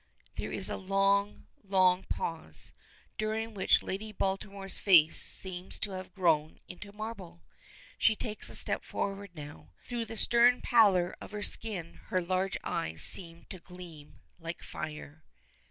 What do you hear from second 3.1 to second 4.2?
during which Lady